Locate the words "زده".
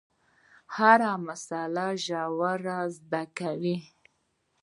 2.97-3.23